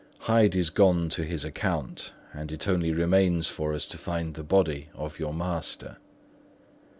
Hyde 0.21 0.55
is 0.55 0.71
gone 0.71 1.09
to 1.09 1.23
his 1.23 1.45
account; 1.45 2.11
and 2.33 2.51
it 2.51 2.67
only 2.67 2.91
remains 2.91 3.49
for 3.49 3.71
us 3.71 3.85
to 3.85 3.99
find 3.99 4.33
the 4.33 4.41
body 4.43 4.89
of 4.95 5.19
your 5.19 5.31
master." 5.31 5.97